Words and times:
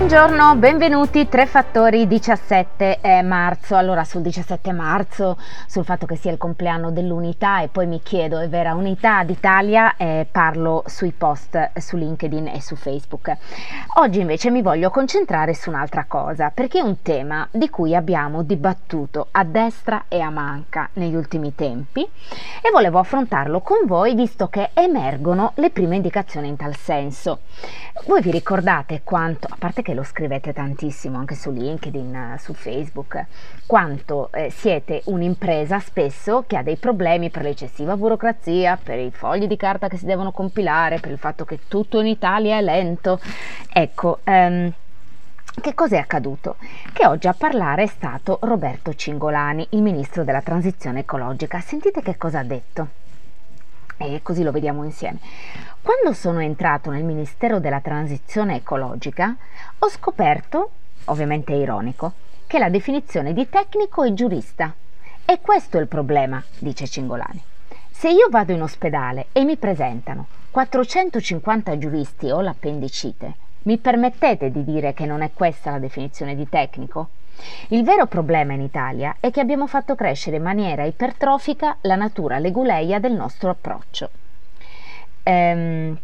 Buongiorno, 0.00 0.56
benvenuti, 0.56 1.28
Tre 1.28 1.44
Fattori 1.44 2.06
17 2.06 3.20
marzo. 3.22 3.76
Allora 3.76 4.02
sul 4.02 4.22
17 4.22 4.72
marzo, 4.72 5.36
sul 5.66 5.84
fatto 5.84 6.06
che 6.06 6.16
sia 6.16 6.32
il 6.32 6.38
compleanno 6.38 6.90
dell'unità 6.90 7.60
e 7.60 7.68
poi 7.68 7.86
mi 7.86 8.00
chiedo, 8.02 8.38
è 8.38 8.48
vera 8.48 8.72
unità 8.72 9.22
d'Italia? 9.24 9.96
Eh, 9.98 10.26
parlo 10.32 10.84
sui 10.86 11.12
post 11.12 11.72
su 11.78 11.98
LinkedIn 11.98 12.48
e 12.48 12.62
su 12.62 12.76
Facebook. 12.76 13.36
Oggi 13.98 14.20
invece 14.20 14.48
mi 14.48 14.62
voglio 14.62 14.88
concentrare 14.88 15.52
su 15.52 15.68
un'altra 15.68 16.06
cosa, 16.08 16.50
perché 16.50 16.78
è 16.78 16.82
un 16.82 17.02
tema 17.02 17.46
di 17.50 17.68
cui 17.68 17.94
abbiamo 17.94 18.42
dibattuto 18.42 19.28
a 19.32 19.44
destra 19.44 20.04
e 20.08 20.20
a 20.20 20.30
manca 20.30 20.88
negli 20.94 21.14
ultimi 21.14 21.54
tempi 21.54 22.00
e 22.00 22.70
volevo 22.72 22.98
affrontarlo 22.98 23.60
con 23.60 23.80
voi 23.84 24.14
visto 24.14 24.48
che 24.48 24.70
emergono 24.72 25.52
le 25.56 25.68
prime 25.68 25.96
indicazioni 25.96 26.48
in 26.48 26.56
tal 26.56 26.74
senso. 26.74 27.40
Voi 28.06 28.22
vi 28.22 28.30
ricordate 28.30 29.02
quanto, 29.04 29.46
a 29.50 29.56
parte 29.58 29.82
che 29.82 29.89
che 29.90 29.96
lo 29.96 30.04
scrivete 30.04 30.52
tantissimo 30.52 31.18
anche 31.18 31.34
su 31.34 31.50
LinkedIn, 31.50 32.36
su 32.38 32.54
Facebook, 32.54 33.24
quanto 33.66 34.30
eh, 34.32 34.48
siete 34.48 35.02
un'impresa 35.06 35.80
spesso 35.80 36.44
che 36.46 36.56
ha 36.56 36.62
dei 36.62 36.76
problemi 36.76 37.28
per 37.28 37.42
l'eccessiva 37.42 37.96
burocrazia, 37.96 38.78
per 38.80 39.00
i 39.00 39.10
fogli 39.10 39.48
di 39.48 39.56
carta 39.56 39.88
che 39.88 39.96
si 39.96 40.04
devono 40.04 40.30
compilare, 40.30 41.00
per 41.00 41.10
il 41.10 41.18
fatto 41.18 41.44
che 41.44 41.58
tutto 41.66 41.98
in 41.98 42.06
Italia 42.06 42.56
è 42.56 42.62
lento. 42.62 43.18
Ecco, 43.72 44.20
ehm, 44.22 44.72
che 45.60 45.74
cosa 45.74 45.96
è 45.96 45.98
accaduto? 45.98 46.54
Che 46.92 47.04
oggi 47.08 47.26
a 47.26 47.34
parlare 47.36 47.82
è 47.82 47.88
stato 47.88 48.38
Roberto 48.42 48.94
Cingolani, 48.94 49.66
il 49.70 49.82
ministro 49.82 50.22
della 50.22 50.40
transizione 50.40 51.00
ecologica. 51.00 51.58
Sentite 51.58 52.00
che 52.00 52.16
cosa 52.16 52.38
ha 52.38 52.44
detto 52.44 53.09
e 54.00 54.22
così 54.22 54.42
lo 54.42 54.50
vediamo 54.50 54.84
insieme. 54.84 55.18
Quando 55.82 56.12
sono 56.14 56.40
entrato 56.40 56.90
nel 56.90 57.04
Ministero 57.04 57.60
della 57.60 57.80
Transizione 57.80 58.56
Ecologica 58.56 59.36
ho 59.78 59.88
scoperto, 59.88 60.70
ovviamente 61.06 61.52
ironico, 61.52 62.12
che 62.46 62.58
la 62.58 62.70
definizione 62.70 63.32
di 63.34 63.48
tecnico 63.48 64.02
è 64.02 64.12
giurista. 64.12 64.74
E 65.24 65.38
questo 65.40 65.76
è 65.76 65.80
il 65.80 65.86
problema, 65.86 66.42
dice 66.58 66.86
Cingolani. 66.86 67.42
Se 67.90 68.08
io 68.08 68.28
vado 68.30 68.52
in 68.52 68.62
ospedale 68.62 69.26
e 69.32 69.44
mi 69.44 69.56
presentano 69.56 70.26
450 70.50 71.78
giuristi 71.78 72.30
o 72.30 72.40
l'appendicite, 72.40 73.34
mi 73.64 73.76
permettete 73.76 74.50
di 74.50 74.64
dire 74.64 74.94
che 74.94 75.04
non 75.04 75.20
è 75.20 75.30
questa 75.34 75.70
la 75.70 75.78
definizione 75.78 76.34
di 76.34 76.48
tecnico? 76.48 77.10
Il 77.68 77.84
vero 77.84 78.06
problema 78.06 78.52
in 78.52 78.60
Italia 78.60 79.16
è 79.20 79.30
che 79.30 79.40
abbiamo 79.40 79.66
fatto 79.66 79.94
crescere 79.94 80.36
in 80.36 80.42
maniera 80.42 80.84
ipertrofica 80.84 81.76
la 81.82 81.96
natura 81.96 82.38
leguleia 82.38 82.98
del 82.98 83.12
nostro 83.12 83.50
approccio. 83.50 84.10
Ehm, 85.22 85.98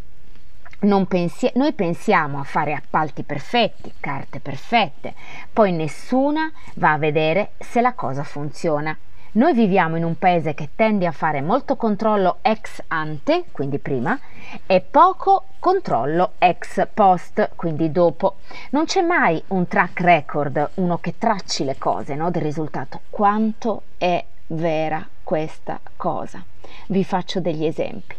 pensi- 1.09 1.51
noi 1.55 1.73
pensiamo 1.73 2.39
a 2.39 2.45
fare 2.45 2.75
appalti 2.75 3.23
perfetti, 3.23 3.93
carte 3.99 4.41
perfette, 4.41 5.15
poi 5.53 5.73
nessuna 5.73 6.51
va 6.75 6.93
a 6.93 6.99
vedere 6.99 7.53
se 7.59 7.81
la 7.81 7.95
cosa 7.95 8.23
funziona. 8.23 8.97
Noi 9.37 9.53
viviamo 9.53 9.97
in 9.97 10.05
un 10.05 10.17
paese 10.17 10.55
che 10.55 10.71
tende 10.75 11.05
a 11.05 11.13
fare 11.13 11.43
molto 11.43 11.77
controllo 11.77 12.39
ex 12.41 12.83
ante, 12.89 13.45
quindi 13.53 13.79
prima, 13.79 14.19
e 14.65 14.81
poco 14.81 15.49
controllo 15.59 16.33
ex 16.39 16.87
post, 16.95 17.51
quindi 17.55 17.93
dopo. 17.93 18.37
Non 18.71 18.87
c'è 18.87 19.03
mai 19.03 19.43
un 19.49 19.69
track 19.69 20.01
record, 20.01 20.71
uno 20.77 20.97
che 20.97 21.19
tracci 21.19 21.65
le 21.65 21.77
cose 21.77 22.15
no, 22.15 22.31
del 22.31 22.41
risultato. 22.41 23.03
Quanto 23.11 23.83
è 23.99 24.25
vera 24.47 25.07
questa 25.23 25.81
cosa? 25.97 26.43
Vi 26.87 27.05
faccio 27.05 27.39
degli 27.39 27.67
esempi. 27.67 28.15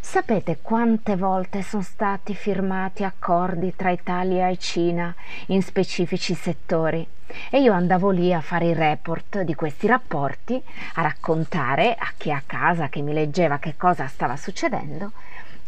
Sapete 0.00 0.58
quante 0.62 1.16
volte 1.16 1.62
sono 1.62 1.82
stati 1.82 2.34
firmati 2.34 3.04
accordi 3.04 3.74
tra 3.76 3.90
Italia 3.90 4.48
e 4.48 4.56
Cina 4.56 5.14
in 5.46 5.62
specifici 5.62 6.34
settori? 6.34 7.06
E 7.50 7.60
io 7.60 7.72
andavo 7.72 8.10
lì 8.10 8.32
a 8.32 8.40
fare 8.40 8.66
i 8.66 8.74
report 8.74 9.42
di 9.42 9.54
questi 9.54 9.86
rapporti, 9.86 10.62
a 10.94 11.02
raccontare 11.02 11.94
a 11.94 12.12
chi 12.16 12.32
a 12.32 12.42
casa 12.46 12.88
che 12.88 13.02
mi 13.02 13.12
leggeva 13.12 13.58
che 13.58 13.76
cosa 13.76 14.06
stava 14.06 14.36
succedendo 14.36 15.12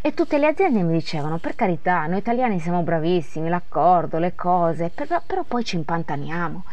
e 0.03 0.15
tutte 0.15 0.39
le 0.39 0.47
aziende 0.47 0.83
mi 0.83 0.95
dicevano, 0.95 1.37
per 1.37 1.55
carità, 1.55 2.07
noi 2.07 2.21
italiani 2.21 2.59
siamo 2.59 2.83
bravissimi, 2.83 3.51
l'accordo, 3.51 4.19
le 4.19 4.35
cose, 4.35 4.89
però, 4.89 5.21
però, 5.27 5.43
poi 5.43 5.63
ci 5.63 5.77
impantaniamo. 5.77 6.65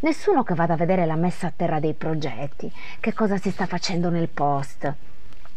Nessuno 0.00 0.44
che 0.44 0.54
vada 0.54 0.74
a 0.74 0.76
vedere 0.76 1.04
la 1.04 1.16
messa 1.16 1.48
a 1.48 1.52
terra 1.54 1.80
dei 1.80 1.94
progetti, 1.94 2.70
che 3.00 3.12
cosa 3.12 3.38
si 3.38 3.50
sta 3.50 3.66
facendo 3.66 4.08
nel 4.08 4.28
post. 4.28 4.94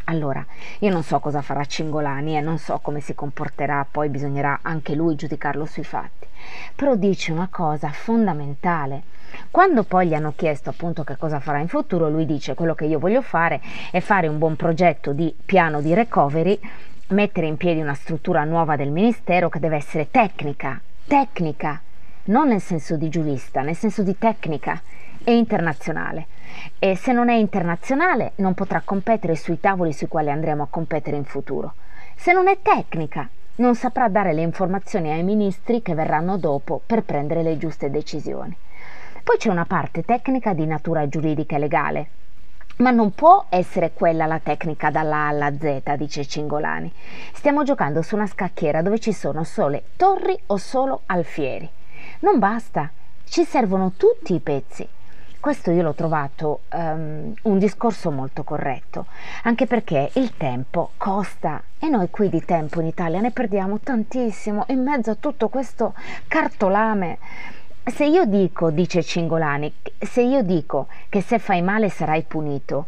Allora, 0.09 0.44
io 0.80 0.90
non 0.90 1.03
so 1.03 1.20
cosa 1.20 1.44
farà 1.44 1.64
Cingolani 1.64 2.36
e 2.36 2.42
non 2.42 2.58
so 2.58 2.80
come 2.81 3.00
si 3.00 3.14
comporterà, 3.14 3.86
poi 3.90 4.09
bisognerà 4.09 4.59
anche 4.64 4.96
lui 4.96 5.14
giudicarlo 5.14 5.66
sui 5.66 5.84
fatti. 5.84 6.25
Però 6.74 6.96
dice 6.96 7.31
una 7.31 7.47
cosa 7.47 7.92
fondamentale. 7.92 9.03
Quando 9.52 9.84
poi 9.84 10.08
gli 10.08 10.16
hanno 10.16 10.34
chiesto 10.36 10.72
appunto 10.72 11.03
che 11.03 11.16
cosa 11.16 11.40
farà 11.40 11.59
in 11.59 11.68
futuro, 11.68 12.09
lui 12.09 12.25
dice 12.25 12.56
quello 12.56 12.74
che 12.74 12.86
io 12.86 12.98
voglio 12.98 13.22
fare 13.22 13.62
è 13.92 14.00
fare 14.00 14.28
un 14.28 14.40
buon 14.40 14.56
progetto 14.56 15.14
di 15.14 15.31
piano 15.46 15.80
di 15.80 15.94
recovery, 15.94 16.59
mettere 17.09 17.46
in 17.46 17.58
piedi 17.58 17.80
una 17.80 17.94
struttura 17.94 18.44
nuova 18.46 18.75
del 18.75 18.90
Ministero 18.90 19.50
che 19.50 19.59
deve 19.59 19.75
essere 19.75 20.09
tecnica, 20.09 20.81
tecnica, 21.06 21.80
non 22.25 22.48
nel 22.48 22.62
senso 22.62 22.96
di 22.96 23.09
giurista, 23.09 23.62
nel 23.62 23.75
senso 23.75 24.02
di 24.02 24.18
tecnica 24.18 24.81
e 25.24 25.38
internazionale 25.38 26.25
e 26.78 26.96
se 26.96 27.12
non 27.12 27.30
è 27.30 27.36
internazionale 27.36 28.34
non 28.36 28.54
potrà 28.54 28.82
competere 28.84 29.36
sui 29.36 29.60
tavoli 29.60 29.94
sui 29.94 30.08
quali 30.08 30.30
andremo 30.30 30.64
a 30.64 30.68
competere 30.70 31.18
in 31.18 31.26
futuro. 31.26 31.74
Se 32.16 32.34
non 32.34 32.48
è 32.48 32.60
tecnica 32.62 33.30
non 33.56 33.76
saprà 33.76 34.08
dare 34.08 34.34
le 34.34 34.42
informazioni 34.42 35.12
ai 35.12 35.24
ministri 35.24 35.82
che 35.82 35.94
verranno 35.94 36.38
dopo 36.38 36.82
per 36.86 37.04
prendere 37.04 37.44
le 37.44 37.58
giuste 37.58 37.90
decisioni. 37.90 38.56
Poi 39.24 39.38
c'è 39.38 39.50
una 39.50 39.66
parte 39.66 40.04
tecnica 40.04 40.54
di 40.54 40.66
natura 40.66 41.08
giuridica 41.08 41.56
e 41.56 41.60
legale, 41.60 42.10
ma 42.78 42.92
non 42.92 43.14
può 43.14 43.46
essere 43.50 43.92
quella 43.94 44.26
la 44.26 44.40
tecnica 44.40 44.90
dalla 44.90 45.18
A 45.18 45.28
alla 45.28 45.58
Z, 45.58 45.96
dice 45.98 46.26
Cingolani. 46.26 46.92
Stiamo 47.34 47.64
giocando 47.64 48.02
su 48.02 48.16
una 48.16 48.28
scacchiera 48.28 48.81
dove 48.81 49.00
ci 49.00 49.12
sono 49.12 49.44
sole 49.44 49.84
torri 49.98 50.38
o 50.48 50.58
solo 50.58 51.02
alfieri. 51.08 51.70
Non 52.22 52.40
basta, 52.40 52.90
ci 53.26 53.44
servono 53.44 53.94
tutti 53.98 54.34
i 54.34 54.40
pezzi. 54.40 54.88
Questo 55.41 55.72
io 55.72 55.83
l'ho 55.83 55.94
trovato 55.94 56.63
um, 56.73 57.33
un 57.44 57.57
discorso 57.59 58.11
molto 58.11 58.44
corretto, 58.44 59.05
anche 59.44 59.67
perché 59.67 60.11
il 60.16 60.35
tempo 60.35 60.91
costa 60.97 61.63
e 61.79 61.88
noi 61.88 62.09
qui 62.09 62.27
di 62.27 62.44
tempo 62.44 62.81
in 62.81 62.88
Italia 62.88 63.22
ne 63.22 63.31
perdiamo 63.31 63.79
tantissimo 63.79 64.66
in 64.67 64.83
mezzo 64.83 65.11
a 65.11 65.16
tutto 65.16 65.47
questo 65.47 65.94
cartolame. 66.27 67.19
Se 67.85 68.03
io 68.03 68.25
dico, 68.25 68.69
dice 68.69 69.01
Cingolani, 69.01 69.73
se 69.97 70.22
io 70.23 70.44
dico 70.44 70.88
che 71.07 71.22
se 71.22 71.39
fai 71.39 71.61
male 71.61 71.88
sarai 71.88 72.23
punito, 72.23 72.88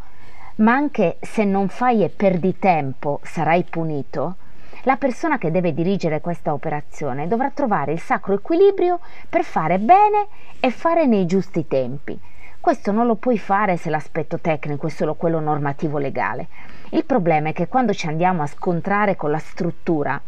ma 0.56 0.74
anche 0.74 1.20
se 1.22 1.46
non 1.46 1.70
fai 1.70 2.04
e 2.04 2.10
perdi 2.10 2.60
tempo 2.60 3.22
sarai 3.24 3.64
punito, 3.64 4.36
la 4.84 4.98
persona 4.98 5.38
che 5.38 5.52
deve 5.52 5.74
dirigere 5.74 6.20
questa 6.20 6.52
operazione 6.52 7.30
dovrà 7.30 7.50
trovare 7.50 7.94
il 7.94 8.02
sacro 8.02 8.34
equilibrio 8.34 9.00
per 9.30 9.46
fare 9.46 9.80
bene 9.80 10.28
e 10.60 10.70
fare 10.70 11.06
nei 11.06 11.26
giusti 11.26 11.66
tempi. 11.66 12.20
Questo 12.62 12.92
non 12.92 13.08
lo 13.08 13.16
puoi 13.16 13.40
fare 13.40 13.76
se 13.76 13.90
l'aspetto 13.90 14.38
tecnico 14.38 14.86
è 14.86 14.92
solo 14.92 15.16
quello 15.16 15.40
normativo 15.40 15.98
legale. 15.98 16.48
Il 16.92 17.06
problema 17.06 17.50
è 17.50 17.54
che 17.54 17.68
quando 17.68 17.92
ci 17.92 18.06
andiamo 18.06 18.44
a 18.44 18.48
scontrare 18.48 19.16
con 19.16 19.32
la 19.32 19.40
struttura, 19.40 20.22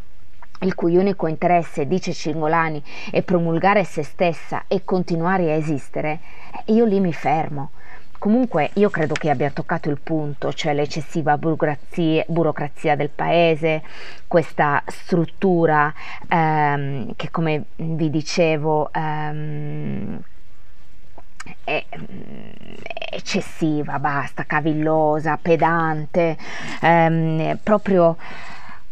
il 0.62 0.74
cui 0.74 0.98
unico 0.98 1.28
interesse, 1.28 1.86
dice 1.86 2.12
Cingolani, 2.12 2.82
è 3.12 3.22
promulgare 3.22 3.84
se 3.84 4.02
stessa 4.02 4.64
e 4.68 4.84
continuare 4.84 5.52
a 5.52 5.56
esistere, 5.56 6.20
io 6.66 6.86
lì 6.86 7.00
mi 7.00 7.14
fermo. 7.14 7.70
Comunque 8.18 8.72
io 8.74 8.90
credo 8.90 9.14
che 9.14 9.30
abbia 9.30 9.52
toccato 9.52 9.92
il 9.92 10.00
punto, 10.02 10.52
cioè 10.54 10.74
l'eccessiva 10.74 11.38
burocrazia, 11.38 12.96
del 12.96 13.10
paese, 13.10 13.84
questa 14.28 14.82
struttura 14.88 15.94
ehm, 16.28 17.14
che 17.16 17.30
come 17.30 17.66
vi 17.76 18.10
dicevo 18.10 18.92
ehm, 18.92 20.20
è, 21.64 21.86
eccessiva, 23.24 23.98
basta, 24.00 24.44
cavillosa, 24.44 25.40
pedante, 25.42 26.38
ehm, 26.82 27.58
proprio 27.64 28.18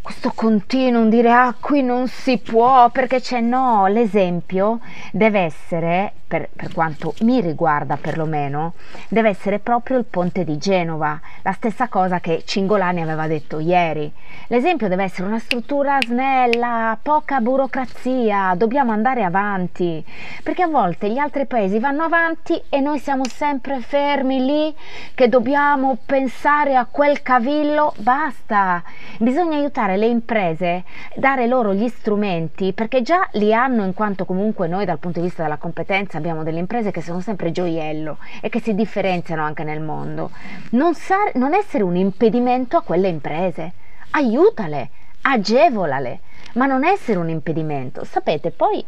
questo 0.02 0.32
continuum 0.34 1.10
dire 1.10 1.32
ah 1.32 1.54
qui 1.60 1.84
non 1.84 2.08
si 2.08 2.40
può 2.40 2.90
perché 2.90 3.20
c'è 3.20 3.42
no, 3.42 3.86
l'esempio 3.88 4.80
deve 5.12 5.42
essere 5.42 6.14
per, 6.32 6.48
per, 6.56 6.72
quanto 6.72 7.14
mi 7.24 7.42
riguarda 7.42 7.98
perlomeno, 7.98 8.72
deve 9.10 9.28
essere 9.28 9.60
proprio 9.60 9.98
il 9.98 10.06
ponte 10.06 10.46
di 10.46 10.58
Genova, 10.58 11.20
la 11.42 11.52
stessa 11.52 11.90
cosa 11.90 12.22
che 12.22 12.44
Cingolani 12.46 13.02
aveva 13.02 13.28
detto 13.28 13.60
ieri. 13.60 14.10
L'esempio 14.48 14.88
deve 14.88 15.04
essere 15.04 15.28
una 15.28 15.40
struttura 15.40 15.98
snella, 16.00 16.98
poca 17.02 17.42
burocrazia, 17.42 18.54
dobbiamo 18.56 18.94
andare 18.94 19.24
avanti, 19.24 20.02
perché 20.42 20.62
a 20.64 20.68
volte 20.68 21.10
gli 21.10 21.18
altri 21.18 21.46
paesi 21.46 21.80
vanno 21.80 22.04
avanti 22.04 22.62
e 22.70 22.80
noi 22.80 23.00
siamo 23.00 23.26
sempre 23.26 23.82
fermi 23.82 24.46
lì 24.46 24.74
che 25.14 25.28
dobbiamo 25.28 25.98
pensare 26.06 26.78
a 26.78 26.88
quel 26.90 27.22
cavillo, 27.22 27.94
basta. 27.98 28.82
Bisogna 29.20 29.58
aiutare 29.58 29.98
le 29.98 30.08
imprese, 30.08 30.86
dare 31.14 31.46
loro 31.46 31.74
gli 31.74 31.90
strumenti, 31.90 32.72
perché 32.72 33.02
già 33.02 33.28
li 33.34 33.54
hanno 33.54 33.84
in 33.84 33.94
quanto 33.94 34.24
comunque 34.24 34.70
noi 34.70 34.86
dal 34.86 34.98
punto 34.98 35.20
di 35.20 35.26
vista 35.26 35.44
della 35.44 35.58
competenza 35.58 36.20
abbiamo 36.22 36.44
delle 36.44 36.60
imprese 36.60 36.92
che 36.92 37.02
sono 37.02 37.20
sempre 37.20 37.52
gioiello 37.52 38.18
e 38.40 38.50
che 38.50 38.62
si 38.62 38.76
differenziano 38.76 39.44
anche 39.44 39.64
nel 39.64 39.82
mondo. 39.82 40.30
Non, 40.72 40.94
sar- 40.94 41.36
non 41.36 41.54
essere 41.54 41.84
un 41.84 41.96
impedimento 41.96 42.78
a 42.78 42.84
quelle 42.84 43.08
imprese, 43.08 43.74
aiutale, 44.12 44.90
agevolale, 45.22 46.20
ma 46.54 46.68
non 46.68 46.86
essere 46.86 47.18
un 47.18 47.30
impedimento. 47.30 48.04
Sapete, 48.06 48.52
poi 48.52 48.86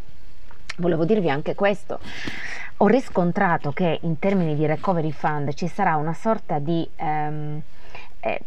volevo 0.77 1.05
dirvi 1.05 1.29
anche 1.29 1.55
questo. 1.55 1.99
Ho 2.77 2.87
riscontrato 2.87 3.71
che 3.71 3.99
in 4.03 4.19
termini 4.19 4.55
di 4.55 4.65
recovery 4.65 5.11
fund 5.11 5.53
ci 5.53 5.67
sarà 5.67 5.95
una 5.95 6.13
sorta 6.13 6.59
di 6.59 6.87
ehm, 6.95 7.61
eh, 8.19 8.41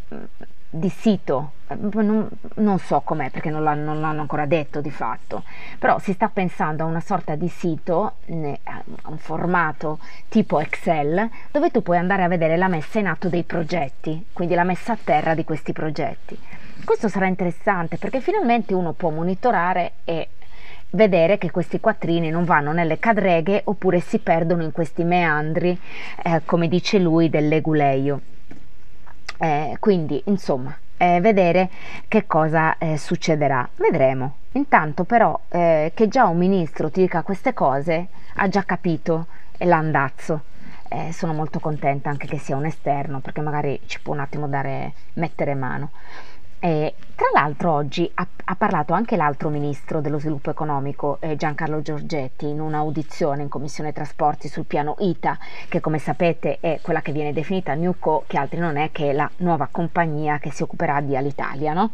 di 0.69 0.89
sito, 0.89 1.53
non, 1.91 2.27
non 2.55 2.79
so 2.79 3.01
com'è 3.01 3.29
perché 3.29 3.49
non 3.49 3.63
l'hanno, 3.63 3.93
non 3.93 4.01
l'hanno, 4.01 4.21
ancora 4.21 4.45
detto 4.45 4.81
di 4.81 4.91
fatto, 4.91 5.43
però 5.79 5.97
si 5.99 6.13
sta 6.13 6.29
pensando 6.29 6.83
a 6.83 6.87
una 6.87 6.99
sorta 6.99 7.35
di 7.35 7.47
sito, 7.47 8.15
a 8.63 8.83
un 9.05 9.17
formato 9.17 9.99
tipo 10.27 10.59
Excel, 10.59 11.29
dove 11.51 11.71
tu 11.71 11.81
puoi 11.81 11.97
andare 11.97 12.23
a 12.23 12.27
vedere 12.27 12.57
la 12.57 12.67
messa 12.67 12.99
in 12.99 13.07
atto 13.07 13.29
dei 13.29 13.43
progetti, 13.43 14.27
quindi 14.33 14.55
la 14.55 14.63
messa 14.63 14.93
a 14.93 14.97
terra 15.01 15.33
di 15.33 15.43
questi 15.43 15.71
progetti. 15.71 16.37
Questo 16.83 17.07
sarà 17.07 17.27
interessante 17.27 17.97
perché 17.97 18.21
finalmente 18.21 18.73
uno 18.73 18.93
può 18.93 19.09
monitorare 19.09 19.93
e 20.03 20.29
vedere 20.91 21.37
che 21.37 21.51
questi 21.51 21.79
quattrini 21.79 22.29
non 22.29 22.45
vanno 22.45 22.71
nelle 22.71 22.99
cadreghe 22.99 23.61
oppure 23.65 23.99
si 23.99 24.19
perdono 24.19 24.63
in 24.63 24.71
questi 24.71 25.03
meandri, 25.03 25.77
eh, 26.23 26.41
come 26.45 26.67
dice 26.67 26.99
lui, 26.99 27.29
del 27.29 27.47
leguleio. 27.47 28.21
Eh, 29.39 29.77
quindi, 29.79 30.21
insomma, 30.25 30.75
eh, 30.97 31.19
vedere 31.21 31.69
che 32.07 32.25
cosa 32.25 32.77
eh, 32.77 32.97
succederà. 32.97 33.67
Vedremo. 33.75 34.37
Intanto, 34.53 35.03
però, 35.03 35.39
eh, 35.49 35.91
che 35.93 36.07
già 36.07 36.25
un 36.25 36.37
ministro 36.37 36.89
ti 36.89 37.01
dica 37.01 37.21
queste 37.21 37.53
cose, 37.53 38.07
ha 38.35 38.47
già 38.47 38.63
capito 38.63 39.27
l'andazzo. 39.59 40.43
Eh, 40.89 41.11
sono 41.11 41.33
molto 41.33 41.59
contenta 41.59 42.09
anche 42.09 42.27
che 42.27 42.39
sia 42.39 42.55
un 42.55 42.65
esterno, 42.65 43.19
perché 43.19 43.41
magari 43.41 43.79
ci 43.85 43.99
può 44.01 44.13
un 44.13 44.21
attimo 44.21 44.47
dare, 44.47 44.93
mettere 45.13 45.53
mano. 45.53 45.91
Eh, 46.67 46.95
tra 47.15 47.27
l'altro 47.33 47.71
oggi 47.71 48.11
ha, 48.15 48.27
ha, 48.43 48.55
parlato 48.57 48.91
anche 48.91 49.15
l'altro 49.15 49.47
ministro 49.47 50.01
dello 50.01 50.19
sviluppo 50.19 50.49
economico 50.49 51.17
eh, 51.21 51.37
Giancarlo 51.37 51.81
Giorgetti 51.81 52.49
in 52.49 52.59
un'audizione 52.59 53.41
in 53.41 53.47
Commissione 53.47 53.93
Trasporti 53.93 54.49
sul 54.49 54.65
piano 54.65 54.97
ITA 54.99 55.39
che 55.69 55.79
come 55.79 55.97
sapete 55.97 56.59
è 56.59 56.79
quella 56.81 57.01
che 57.01 57.13
viene 57.13 57.31
definita 57.31 57.73
Newco 57.73 58.25
che 58.27 58.37
altri 58.37 58.59
non 58.59 58.75
è 58.75 58.91
che 58.91 59.13
la 59.13 59.31
nuova 59.37 59.69
compagnia 59.71 60.39
che 60.39 60.51
si 60.51 60.61
occuperà 60.61 60.99
di 60.99 61.15
Alitalia 61.15 61.71
no? 61.71 61.91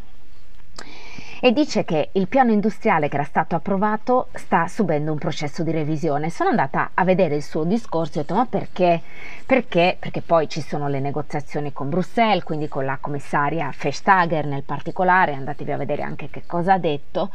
E 1.44 1.52
dice 1.52 1.84
che 1.84 2.08
il 2.12 2.26
piano 2.26 2.52
industriale 2.52 3.10
che 3.10 3.16
era 3.16 3.24
stato 3.24 3.54
approvato 3.54 4.28
sta 4.32 4.66
subendo 4.66 5.12
un 5.12 5.18
processo 5.18 5.62
di 5.62 5.72
revisione. 5.72 6.30
Sono 6.30 6.48
andata 6.48 6.92
a 6.94 7.04
vedere 7.04 7.34
il 7.34 7.42
suo 7.42 7.64
discorso 7.64 8.16
e 8.16 8.20
ho 8.20 8.22
detto 8.22 8.34
ma 8.34 8.46
perché? 8.46 9.02
Perché? 9.44 9.98
Perché 10.00 10.22
poi 10.22 10.48
ci 10.48 10.62
sono 10.62 10.88
le 10.88 11.00
negoziazioni 11.00 11.70
con 11.70 11.90
Bruxelles, 11.90 12.44
quindi 12.44 12.66
con 12.66 12.86
la 12.86 12.96
commissaria 12.98 13.70
Festager 13.72 14.46
nel 14.46 14.62
particolare, 14.62 15.34
andatevi 15.34 15.70
a 15.70 15.76
vedere 15.76 16.00
anche 16.00 16.30
che 16.30 16.44
cosa 16.46 16.72
ha 16.72 16.78
detto. 16.78 17.30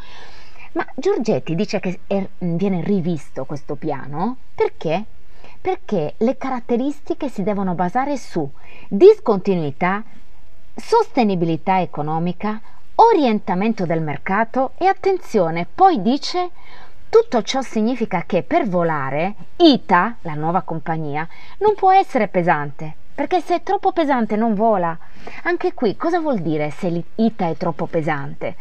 Ma 0.72 0.88
Giorgetti 0.96 1.54
dice 1.54 1.80
che 1.80 2.00
è, 2.08 2.28
viene 2.40 2.82
rivisto 2.82 3.46
questo 3.46 3.76
piano 3.76 4.38
perché? 4.56 5.06
Perché 5.62 6.16
le 6.18 6.36
caratteristiche 6.36 7.30
si 7.30 7.44
devono 7.44 7.76
basare 7.76 8.18
su 8.18 8.52
discontinuità, 8.88 10.04
sostenibilità 10.74 11.80
economica, 11.80 12.60
orientamento 13.02 13.86
del 13.86 14.02
mercato 14.02 14.72
e 14.78 14.86
attenzione, 14.86 15.66
poi 15.74 16.02
dice 16.02 16.50
tutto 17.08 17.42
ciò 17.44 17.62
significa 17.62 18.24
che 18.26 18.44
per 18.44 18.68
volare 18.68 19.34
ITA, 19.56 20.18
la 20.22 20.34
nuova 20.34 20.62
compagnia, 20.62 21.26
non 21.60 21.76
può 21.76 21.94
essere 21.94 22.28
pesante, 22.28 22.94
perché 23.16 23.40
se 23.40 23.56
è 23.56 23.64
troppo 23.64 23.94
pesante 23.94 24.36
non 24.36 24.54
vola. 24.54 24.98
Anche 25.44 25.74
qui 25.74 25.96
cosa 25.96 26.20
vuol 26.20 26.40
dire 26.40 26.72
se 26.72 27.04
ITA 27.16 27.48
è 27.48 27.56
troppo 27.56 27.86
pesante? 27.86 28.56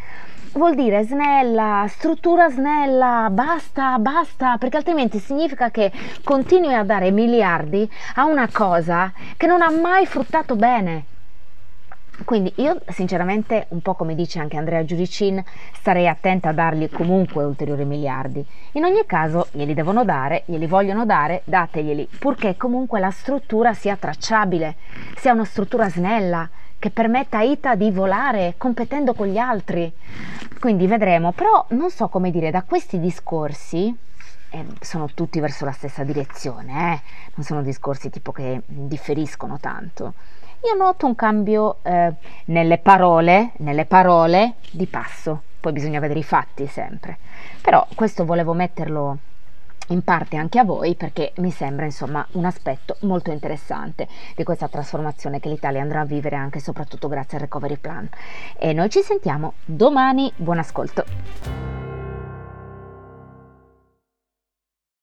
Vuol 0.52 0.76
dire 0.76 1.02
snella, 1.02 1.84
struttura 1.88 2.48
snella, 2.48 3.28
basta, 3.30 3.98
basta, 3.98 4.56
perché 4.56 4.76
altrimenti 4.76 5.18
significa 5.18 5.70
che 5.70 5.90
continui 6.22 6.74
a 6.74 6.84
dare 6.84 7.10
miliardi 7.10 7.90
a 8.14 8.24
una 8.24 8.48
cosa 8.50 9.12
che 9.36 9.46
non 9.46 9.62
ha 9.62 9.70
mai 9.70 10.06
fruttato 10.06 10.54
bene. 10.54 11.16
Quindi 12.24 12.52
io 12.56 12.78
sinceramente, 12.88 13.66
un 13.70 13.80
po' 13.80 13.94
come 13.94 14.14
dice 14.14 14.38
anche 14.38 14.56
Andrea 14.56 14.84
Giudicin, 14.84 15.42
starei 15.72 16.06
attenta 16.06 16.50
a 16.50 16.52
dargli 16.52 16.90
comunque 16.90 17.44
ulteriori 17.44 17.84
miliardi. 17.84 18.44
In 18.72 18.84
ogni 18.84 19.04
caso 19.06 19.48
glieli 19.52 19.72
devono 19.72 20.04
dare, 20.04 20.42
glieli 20.46 20.66
vogliono 20.66 21.06
dare, 21.06 21.42
dateglieli, 21.44 22.08
purché 22.18 22.56
comunque 22.56 23.00
la 23.00 23.10
struttura 23.10 23.72
sia 23.72 23.96
tracciabile, 23.96 24.76
sia 25.14 25.32
una 25.32 25.44
struttura 25.44 25.88
snella, 25.88 26.48
che 26.78 26.90
permetta 26.90 27.38
a 27.38 27.42
ITA 27.42 27.74
di 27.74 27.90
volare 27.90 28.54
competendo 28.56 29.14
con 29.14 29.26
gli 29.26 29.38
altri. 29.38 29.92
Quindi 30.60 30.86
vedremo, 30.86 31.32
però 31.32 31.64
non 31.70 31.90
so 31.90 32.08
come 32.08 32.30
dire, 32.30 32.50
da 32.50 32.62
questi 32.62 33.00
discorsi 33.00 33.96
eh, 34.50 34.66
sono 34.80 35.08
tutti 35.14 35.40
verso 35.40 35.64
la 35.64 35.72
stessa 35.72 36.04
direzione, 36.04 36.94
eh? 36.94 37.00
non 37.34 37.44
sono 37.44 37.62
discorsi 37.62 38.10
tipo 38.10 38.32
che 38.32 38.62
differiscono 38.66 39.58
tanto 39.58 40.14
io 40.62 40.74
noto 40.74 41.06
un 41.06 41.14
cambio 41.14 41.76
eh, 41.82 42.12
nelle 42.46 42.78
parole, 42.78 43.52
nelle 43.58 43.84
parole 43.84 44.54
di 44.72 44.86
passo, 44.86 45.42
poi 45.60 45.72
bisogna 45.72 46.00
vedere 46.00 46.18
i 46.18 46.24
fatti 46.24 46.66
sempre. 46.66 47.18
Però 47.60 47.86
questo 47.94 48.24
volevo 48.24 48.54
metterlo 48.54 49.18
in 49.90 50.02
parte 50.02 50.36
anche 50.36 50.58
a 50.58 50.64
voi 50.64 50.96
perché 50.96 51.32
mi 51.36 51.50
sembra 51.50 51.84
insomma 51.86 52.26
un 52.32 52.44
aspetto 52.44 52.96
molto 53.00 53.30
interessante 53.30 54.06
di 54.34 54.44
questa 54.44 54.68
trasformazione 54.68 55.40
che 55.40 55.48
l'Italia 55.48 55.80
andrà 55.80 56.00
a 56.00 56.04
vivere 56.04 56.36
anche 56.36 56.60
soprattutto 56.60 57.08
grazie 57.08 57.36
al 57.36 57.44
recovery 57.44 57.76
plan. 57.76 58.08
E 58.58 58.72
noi 58.72 58.90
ci 58.90 59.00
sentiamo 59.00 59.54
domani, 59.64 60.32
buon 60.36 60.58
ascolto. 60.58 61.67